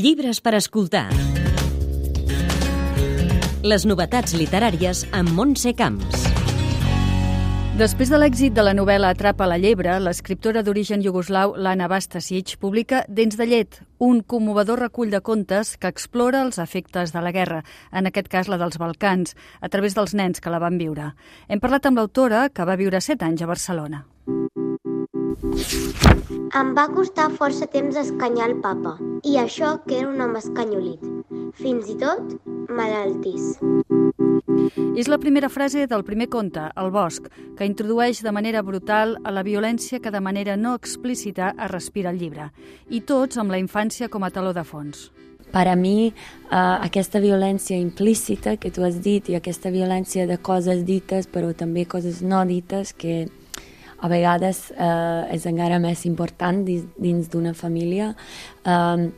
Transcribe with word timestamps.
Llibres 0.00 0.38
per 0.40 0.54
escoltar. 0.56 1.10
Les 3.60 3.82
novetats 3.84 4.32
literàries 4.32 5.02
amb 5.12 5.34
Montse 5.36 5.74
Camps. 5.76 6.22
Després 7.76 8.08
de 8.08 8.20
l'èxit 8.22 8.54
de 8.56 8.64
la 8.64 8.72
novel·la 8.72 9.10
Atrapa 9.12 9.44
la 9.50 9.58
llebre, 9.60 9.98
l'escriptora 10.00 10.62
d'origen 10.64 11.04
iugoslau 11.04 11.52
Lana 11.56 11.88
Bastasic 11.92 12.54
publica 12.62 13.02
Dents 13.08 13.36
de 13.36 13.44
llet, 13.50 13.82
un 13.98 14.22
commovedor 14.24 14.80
recull 14.86 15.12
de 15.12 15.20
contes 15.20 15.74
que 15.76 15.92
explora 15.92 16.46
els 16.46 16.62
efectes 16.64 17.12
de 17.12 17.20
la 17.20 17.34
guerra, 17.36 17.60
en 17.92 18.08
aquest 18.08 18.30
cas 18.32 18.48
la 18.48 18.56
dels 18.62 18.80
Balcans, 18.80 19.36
a 19.60 19.68
través 19.68 19.98
dels 19.98 20.16
nens 20.16 20.40
que 20.40 20.54
la 20.54 20.62
van 20.64 20.80
viure. 20.80 21.12
Hem 21.48 21.60
parlat 21.60 21.90
amb 21.90 22.00
l'autora, 22.00 22.46
que 22.48 22.64
va 22.64 22.80
viure 22.80 23.04
set 23.04 23.20
anys 23.26 23.44
a 23.44 23.52
Barcelona. 23.52 24.06
Em 25.30 26.70
va 26.74 26.88
costar 26.90 27.28
força 27.38 27.68
temps 27.70 27.94
escanyar 28.00 28.48
el 28.50 28.56
papa, 28.64 28.96
i 29.22 29.36
això 29.38 29.76
que 29.84 30.00
era 30.00 30.08
un 30.10 30.20
home 30.24 30.40
escanyolit, 30.40 31.04
fins 31.60 31.90
i 31.92 31.96
tot 32.00 32.34
malaltís. 32.66 33.52
És 34.98 35.08
la 35.08 35.20
primera 35.22 35.48
frase 35.48 35.86
del 35.86 36.02
primer 36.04 36.26
conte, 36.34 36.66
El 36.82 36.90
bosc, 36.90 37.28
que 37.56 37.68
introdueix 37.68 38.24
de 38.26 38.32
manera 38.34 38.62
brutal 38.66 39.16
a 39.22 39.30
la 39.30 39.46
violència 39.46 40.00
que 40.02 40.10
de 40.10 40.20
manera 40.20 40.56
no 40.56 40.74
explícita 40.74 41.54
es 41.56 41.70
respira 41.70 42.10
al 42.10 42.18
llibre, 42.18 42.50
i 42.88 43.00
tots 43.00 43.38
amb 43.38 43.54
la 43.54 43.62
infància 43.62 44.10
com 44.10 44.26
a 44.26 44.34
taló 44.34 44.52
de 44.52 44.64
fons. 44.66 45.10
Per 45.50 45.66
a 45.66 45.76
mi, 45.76 46.10
eh, 46.10 46.56
aquesta 46.56 47.18
violència 47.18 47.78
implícita 47.78 48.56
que 48.56 48.70
tu 48.70 48.82
has 48.86 49.00
dit 49.02 49.28
i 49.30 49.34
aquesta 49.34 49.70
violència 49.70 50.26
de 50.26 50.38
coses 50.38 50.84
dites 50.86 51.26
però 51.26 51.54
també 51.54 51.86
coses 51.86 52.22
no 52.22 52.44
dites 52.46 52.92
que 52.94 53.28
a 54.00 54.08
vegades 54.08 54.70
eh, 54.72 55.36
és 55.36 55.46
encara 55.46 55.78
més 55.82 56.06
important 56.08 56.64
dins, 56.64 57.28
d'una 57.30 57.54
família, 57.54 58.14
eh, 58.64 59.08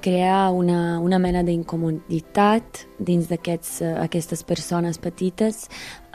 crear 0.00 0.50
una, 0.52 0.98
una 0.98 1.18
mena 1.20 1.42
d'incomoditat 1.44 2.84
dins 2.98 3.28
d'aquestes 3.28 4.42
uh, 4.42 4.46
persones 4.48 4.98
petites 4.98 5.66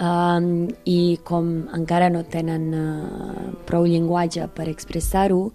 um, 0.01 0.65
i 0.89 1.19
com 1.23 1.51
encara 1.75 2.09
no 2.09 2.23
tenen 2.25 2.65
uh, 2.73 3.51
prou 3.69 3.85
llenguatge 3.85 4.49
per 4.57 4.67
expressar-ho, 4.71 5.51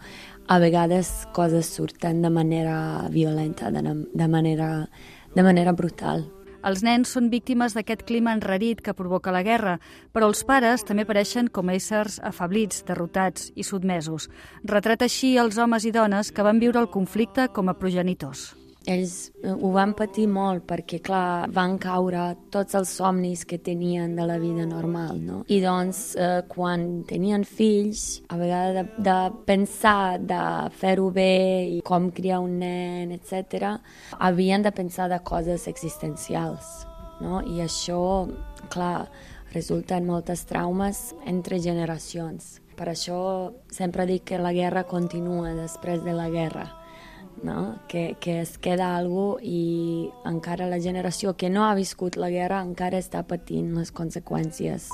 a 0.51 0.59
vegades 0.59 1.27
coses 1.35 1.69
surten 1.71 2.23
de 2.23 2.31
manera 2.31 3.07
violenta, 3.11 3.71
de, 3.71 3.83
de, 4.15 4.29
manera, 4.29 4.89
de 5.35 5.43
manera 5.47 5.73
brutal. 5.73 6.25
Els 6.63 6.83
nens 6.85 7.09
són 7.17 7.31
víctimes 7.33 7.73
d'aquest 7.77 8.05
clima 8.05 8.35
enrarit 8.37 8.83
que 8.85 8.95
provoca 8.95 9.33
la 9.33 9.43
guerra, 9.47 9.79
però 10.13 10.29
els 10.29 10.45
pares 10.45 10.85
també 10.85 11.07
apareixen 11.09 11.49
com 11.49 11.73
éssers 11.73 12.21
afablits, 12.21 12.85
derrotats 12.85 13.51
i 13.57 13.65
sotmesos. 13.65 14.29
Retrata 14.65 15.09
així 15.09 15.37
els 15.41 15.59
homes 15.59 15.89
i 15.89 15.95
dones 15.97 16.33
que 16.33 16.45
van 16.45 16.61
viure 16.61 16.81
el 16.85 16.93
conflicte 16.93 17.49
com 17.49 17.73
a 17.73 17.79
progenitors. 17.81 18.60
Ells 18.89 19.31
eh, 19.43 19.53
ho 19.53 19.71
van 19.75 19.93
patir 19.97 20.25
molt 20.33 20.65
perquè, 20.69 21.01
clar, 21.05 21.49
van 21.53 21.77
caure 21.81 22.23
tots 22.53 22.77
els 22.79 22.93
somnis 22.97 23.45
que 23.45 23.59
tenien 23.61 24.15
de 24.17 24.25
la 24.25 24.39
vida 24.41 24.65
normal, 24.69 25.21
no? 25.21 25.43
I 25.53 25.61
doncs, 25.61 26.15
eh, 26.17 26.41
quan 26.49 27.05
tenien 27.09 27.45
fills, 27.45 28.23
a 28.33 28.39
vegades 28.41 28.79
de, 28.79 29.05
de 29.05 29.19
pensar 29.45 30.17
de 30.25 30.41
fer-ho 30.81 31.11
bé 31.13 31.69
i 31.77 31.83
com 31.85 32.09
criar 32.15 32.41
un 32.41 32.57
nen, 32.63 33.13
etc., 33.13 33.77
havien 34.19 34.65
de 34.65 34.73
pensar 34.73 35.11
de 35.13 35.21
coses 35.21 35.69
existencials, 35.69 36.87
no? 37.21 37.45
I 37.45 37.61
això, 37.67 38.01
clar, 38.73 39.11
resulta 39.53 39.99
en 40.01 40.09
moltes 40.09 40.47
traumes 40.49 41.11
entre 41.29 41.61
generacions. 41.61 42.61
Per 42.81 42.89
això 42.89 43.21
sempre 43.69 44.09
dic 44.09 44.31
que 44.31 44.41
la 44.41 44.55
guerra 44.57 44.87
continua 44.89 45.53
després 45.53 46.01
de 46.07 46.17
la 46.17 46.31
guerra 46.33 46.71
no? 47.43 47.79
que, 47.89 48.17
que 48.21 48.41
es 48.41 48.57
queda 48.59 48.97
algo 48.97 49.39
i 49.43 50.11
encara 50.29 50.69
la 50.71 50.81
generació 50.81 51.37
que 51.37 51.51
no 51.51 51.65
ha 51.65 51.75
viscut 51.75 52.17
la 52.17 52.31
guerra 52.31 52.61
encara 52.65 53.01
està 53.01 53.23
patint 53.23 53.73
les 53.77 53.93
conseqüències. 53.93 54.91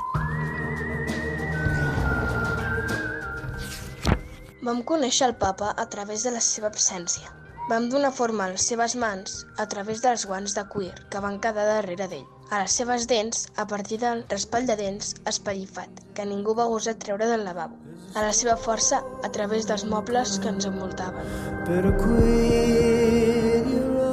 Vam 4.66 4.83
conèixer 4.83 5.28
el 5.31 5.37
papa 5.38 5.72
a 5.77 5.88
través 5.88 6.25
de 6.27 6.34
la 6.34 6.41
seva 6.43 6.66
absència. 6.66 7.46
Vam 7.66 7.88
donar 7.91 8.12
forma 8.15 8.44
a 8.44 8.53
les 8.53 8.62
seves 8.62 8.93
mans 8.94 9.41
a 9.59 9.65
través 9.66 9.99
dels 9.99 10.22
guants 10.31 10.53
de 10.54 10.62
cuir 10.71 10.93
que 11.10 11.19
van 11.22 11.41
quedar 11.43 11.65
darrere 11.66 12.06
d'ell 12.06 12.27
a 12.54 12.60
les 12.62 12.77
seves 12.78 13.09
dents 13.10 13.49
a 13.59 13.65
partir 13.66 13.99
del 13.99 14.21
raspall 14.31 14.69
de 14.69 14.77
dents 14.78 15.16
espallifat 15.27 15.91
que 16.15 16.26
ningú 16.31 16.55
va 16.55 16.69
gosar 16.71 16.94
treure 16.94 17.26
del 17.26 17.43
lavabo, 17.43 17.75
a 18.15 18.22
la 18.22 18.31
seva 18.32 18.55
força 18.55 19.00
a 19.26 19.31
través 19.34 19.66
dels 19.66 19.82
mobles 19.84 20.37
que 20.38 20.53
ens 20.53 20.69
envoltaven. 20.71 21.26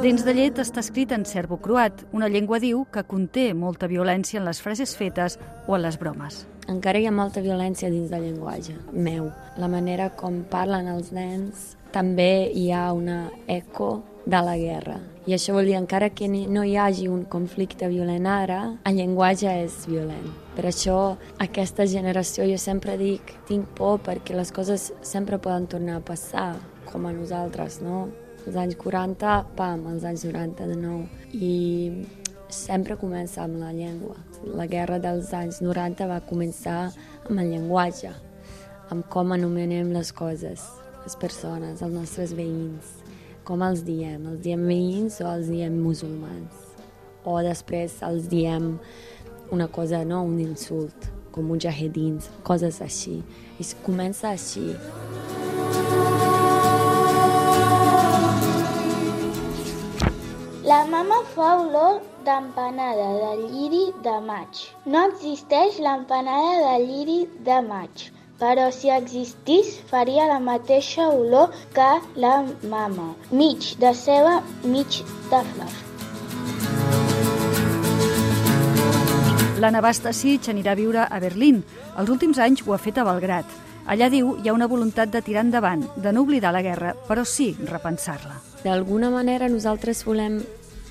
Dins 0.02 0.26
de 0.26 0.34
llet 0.34 0.58
està 0.66 0.82
escrit 0.82 1.14
en 1.14 1.22
serbo-croat, 1.30 2.08
una 2.12 2.32
llengua 2.34 2.58
diu 2.60 2.88
que 2.90 3.06
conté 3.06 3.52
molta 3.54 3.86
violència 3.88 4.42
en 4.42 4.50
les 4.50 4.64
frases 4.66 4.98
fetes 4.98 5.38
o 5.68 5.78
en 5.78 5.86
les 5.86 6.02
bromes. 6.02 6.42
Encara 6.74 6.98
hi 6.98 7.06
ha 7.06 7.14
molta 7.14 7.46
violència 7.46 7.94
dins 7.94 8.10
del 8.10 8.26
llenguatge 8.26 8.80
meu. 8.98 9.30
La 9.62 9.70
manera 9.70 10.10
com 10.18 10.42
parlen 10.50 10.90
els 10.90 11.14
nens 11.14 11.78
també 11.94 12.50
hi 12.52 12.72
ha 12.74 12.92
una 12.94 13.28
eco 13.48 14.02
de 14.26 14.40
la 14.42 14.56
guerra. 14.58 14.98
I 15.28 15.36
això 15.38 15.54
vol 15.56 15.70
dir, 15.70 15.76
encara 15.78 16.10
que 16.12 16.28
no 16.28 16.66
hi 16.68 16.76
hagi 16.76 17.08
un 17.08 17.24
conflicte 17.32 17.88
violent 17.88 18.26
ara, 18.28 18.60
el 18.90 18.98
llenguatge 19.00 19.52
és 19.64 19.78
violent. 19.88 20.26
Per 20.58 20.66
això, 20.68 20.98
aquesta 21.44 21.86
generació, 21.88 22.48
jo 22.50 22.58
sempre 22.60 22.98
dic, 23.00 23.32
tinc 23.48 23.70
por 23.78 24.02
perquè 24.04 24.36
les 24.36 24.52
coses 24.52 24.92
sempre 25.02 25.40
poden 25.40 25.70
tornar 25.72 26.02
a 26.02 26.04
passar, 26.04 26.50
com 26.92 27.08
a 27.08 27.14
nosaltres, 27.16 27.80
no? 27.82 28.10
Els 28.44 28.60
anys 28.60 28.76
40, 28.82 29.38
pam, 29.56 29.88
els 29.94 30.04
anys 30.04 30.28
90 30.28 30.68
de 30.74 30.76
nou. 30.76 31.06
I 31.32 32.04
sempre 32.52 33.00
comença 33.00 33.46
amb 33.46 33.62
la 33.62 33.72
llengua. 33.72 34.20
La 34.44 34.68
guerra 34.68 35.00
dels 35.00 35.32
anys 35.34 35.62
90 35.64 36.12
va 36.12 36.22
començar 36.28 36.92
amb 37.30 37.40
el 37.40 37.54
llenguatge, 37.56 38.12
amb 38.92 39.08
com 39.10 39.32
anomenem 39.32 39.96
les 39.96 40.12
coses, 40.12 40.68
les 41.04 41.16
persones, 41.20 41.82
els 41.84 41.94
nostres 41.94 42.34
veïns 42.34 43.04
com 43.44 43.64
els 43.66 43.82
diem? 43.84 44.24
Els 44.32 44.40
diem 44.44 44.62
veïns 44.70 45.20
o 45.20 45.28
els 45.28 45.50
diem 45.52 45.76
musulmans? 45.84 46.70
O 47.28 47.36
després 47.44 47.98
els 48.08 48.30
diem 48.32 48.78
una 49.52 49.68
cosa, 49.68 50.04
no? 50.08 50.22
Un 50.24 50.40
insult, 50.40 51.10
com 51.36 51.50
mujahedins, 51.52 52.30
coses 52.48 52.80
així. 52.86 53.20
I 53.60 53.68
comença 53.84 54.32
així. 54.32 54.72
La 60.64 60.82
mama 60.88 61.20
fa 61.36 61.52
olor 61.60 62.00
d'empanada 62.24 63.12
de 63.20 63.32
lliri 63.44 63.86
de 64.08 64.18
maig. 64.24 64.66
No 64.88 65.08
existeix 65.12 65.84
l'empanada 65.84 66.60
de 66.64 66.76
lliri 66.88 67.24
de 67.44 67.60
maig 67.68 68.10
però 68.40 68.70
si 68.72 68.90
existís 68.90 69.78
faria 69.90 70.28
la 70.28 70.40
mateixa 70.40 71.08
olor 71.10 71.54
que 71.74 71.90
la 72.16 72.44
mama, 72.70 73.14
mig 73.32 73.76
de 73.80 73.94
ceba, 73.94 74.42
mig 74.64 75.04
de 75.32 75.42
flor. 75.54 75.74
L'Anna 79.64 79.80
Bastasic 79.80 80.50
anirà 80.52 80.74
a 80.74 80.76
viure 80.76 81.06
a 81.08 81.20
Berlín. 81.24 81.62
Els 81.96 82.10
últims 82.12 82.40
anys 82.42 82.66
ho 82.66 82.74
ha 82.76 82.82
fet 82.82 82.98
a 83.00 83.06
Belgrat. 83.08 83.48
Allà 83.88 84.10
diu 84.12 84.34
hi 84.40 84.50
ha 84.50 84.56
una 84.56 84.68
voluntat 84.68 85.12
de 85.12 85.22
tirar 85.24 85.44
endavant, 85.46 85.86
de 85.96 86.12
no 86.12 86.24
oblidar 86.24 86.52
la 86.56 86.64
guerra, 86.64 86.92
però 87.08 87.24
sí 87.24 87.54
repensar-la. 87.70 88.42
D'alguna 88.64 89.10
manera 89.12 89.48
nosaltres 89.52 90.04
volem 90.08 90.42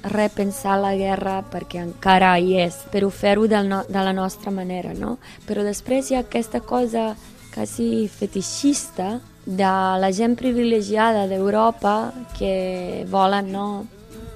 repensar 0.02 0.78
la 0.80 0.94
guerra 0.96 1.38
perquè 1.52 1.82
encara 1.82 2.32
hi 2.38 2.56
és, 2.64 2.80
però 2.92 3.10
fer-ho 3.10 3.46
de, 3.48 3.60
no, 3.64 3.82
de 3.88 4.02
la 4.02 4.12
nostra 4.12 4.50
manera, 4.50 4.92
no? 4.94 5.18
Però 5.46 5.64
després 5.64 6.10
hi 6.10 6.16
ha 6.16 6.24
aquesta 6.26 6.60
cosa 6.60 7.12
quasi 7.54 8.08
fetichista 8.08 9.20
de 9.44 9.72
la 9.98 10.10
gent 10.12 10.36
privilegiada 10.38 11.26
d'Europa 11.26 12.12
que 12.38 13.06
volen, 13.10 13.52
no? 13.52 13.66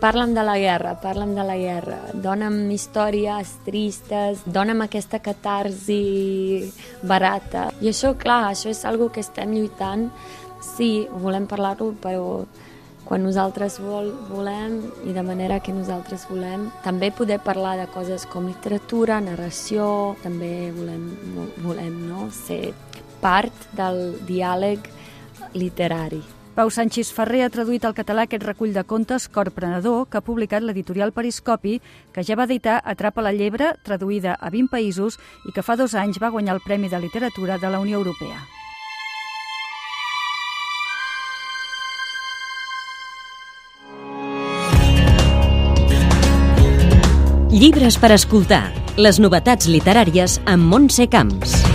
Parlen 0.00 0.34
de 0.34 0.42
la 0.44 0.58
guerra, 0.58 0.98
parlen 1.00 1.34
de 1.34 1.44
la 1.46 1.56
guerra, 1.56 1.96
dona'm 2.12 2.70
històries 2.70 3.54
tristes, 3.64 4.42
dona'm 4.44 4.84
aquesta 4.84 5.22
catarsi 5.24 6.68
barata. 7.02 7.70
I 7.80 7.88
això, 7.94 8.12
clar, 8.20 8.50
això 8.50 8.68
és 8.68 8.84
algo 8.84 9.08
que 9.08 9.24
estem 9.24 9.56
lluitant. 9.56 10.10
Sí, 10.76 11.06
volem 11.22 11.46
parlar-ho, 11.48 11.94
però 12.02 12.44
quan 13.06 13.22
nosaltres 13.22 13.78
vol, 13.80 14.10
volem 14.28 14.80
i 15.06 15.14
de 15.14 15.22
manera 15.22 15.60
que 15.62 15.72
nosaltres 15.72 16.26
volem. 16.28 16.66
També 16.84 17.12
poder 17.14 17.38
parlar 17.40 17.76
de 17.78 17.86
coses 17.94 18.26
com 18.28 18.50
literatura, 18.50 19.20
narració, 19.22 20.16
també 20.24 20.72
volem, 20.74 21.06
volem 21.62 22.00
no? 22.10 22.26
ser 22.34 22.74
part 23.26 23.68
del 23.74 24.16
diàleg 24.28 24.86
literari. 25.58 26.22
Pau 26.56 26.70
Sánchez 26.72 27.10
Ferrer 27.12 27.42
ha 27.44 27.52
traduït 27.52 27.84
al 27.84 27.92
català 27.92 28.24
aquest 28.24 28.46
recull 28.46 28.72
de 28.72 28.84
contes 28.88 29.26
Corprenedor 29.28 30.06
que 30.08 30.16
ha 30.20 30.24
publicat 30.24 30.64
l'editorial 30.64 31.12
Periscopi, 31.12 31.80
que 32.14 32.24
ja 32.24 32.38
va 32.38 32.46
editar 32.48 32.78
Atrapa 32.80 33.20
la 33.20 33.34
llebre, 33.36 33.74
traduïda 33.84 34.38
a 34.40 34.50
20 34.54 34.72
països 34.72 35.18
i 35.44 35.52
que 35.52 35.64
fa 35.66 35.76
dos 35.76 35.98
anys 35.98 36.22
va 36.22 36.32
guanyar 36.32 36.56
el 36.56 36.64
Premi 36.64 36.88
de 36.88 37.02
Literatura 37.02 37.58
de 37.58 37.72
la 37.72 37.82
Unió 37.82 38.00
Europea. 38.00 38.40
Llibres 47.52 47.96
per 48.00 48.14
escoltar. 48.16 48.68
Les 48.96 49.20
novetats 49.20 49.68
literàries 49.68 50.40
amb 50.48 50.72
Montse 50.72 51.08
Camps. 51.12 51.65